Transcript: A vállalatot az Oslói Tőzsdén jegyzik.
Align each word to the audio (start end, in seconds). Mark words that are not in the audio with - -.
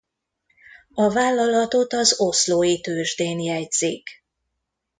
A 0.93 1.09
vállalatot 1.11 1.93
az 1.93 2.19
Oslói 2.19 2.81
Tőzsdén 2.81 3.39
jegyzik. 3.39 4.09